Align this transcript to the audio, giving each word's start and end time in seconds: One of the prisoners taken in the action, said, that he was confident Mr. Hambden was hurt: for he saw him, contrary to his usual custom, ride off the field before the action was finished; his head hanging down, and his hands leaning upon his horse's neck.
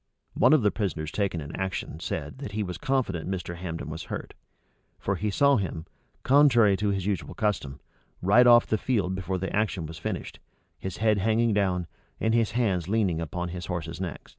One 0.33 0.51
of 0.53 0.63
the 0.63 0.71
prisoners 0.71 1.11
taken 1.11 1.41
in 1.41 1.49
the 1.51 1.59
action, 1.59 1.99
said, 1.99 2.39
that 2.39 2.53
he 2.53 2.63
was 2.63 2.79
confident 2.79 3.29
Mr. 3.29 3.55
Hambden 3.57 3.87
was 3.87 4.05
hurt: 4.05 4.33
for 4.97 5.15
he 5.15 5.29
saw 5.29 5.57
him, 5.57 5.85
contrary 6.23 6.75
to 6.77 6.89
his 6.89 7.05
usual 7.05 7.35
custom, 7.35 7.79
ride 8.19 8.47
off 8.47 8.65
the 8.65 8.79
field 8.79 9.13
before 9.13 9.37
the 9.37 9.55
action 9.55 9.85
was 9.85 9.99
finished; 9.99 10.39
his 10.79 10.97
head 10.97 11.19
hanging 11.19 11.53
down, 11.53 11.85
and 12.19 12.33
his 12.33 12.53
hands 12.53 12.87
leaning 12.89 13.21
upon 13.21 13.49
his 13.49 13.67
horse's 13.67 14.01
neck. 14.01 14.27